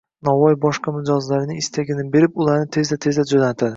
[0.27, 3.69] Novvoy boshqa mijozlarining istagini berib, ularni tezda-tezda jo'natadi